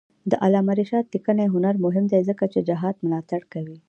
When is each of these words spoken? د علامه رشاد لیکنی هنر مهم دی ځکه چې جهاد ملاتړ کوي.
د 0.31 0.33
علامه 0.43 0.73
رشاد 0.79 1.05
لیکنی 1.13 1.45
هنر 1.53 1.75
مهم 1.85 2.05
دی 2.11 2.21
ځکه 2.29 2.43
چې 2.53 2.59
جهاد 2.67 2.95
ملاتړ 3.05 3.41
کوي. 3.53 3.77